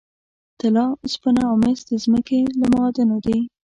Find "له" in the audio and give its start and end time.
2.59-2.65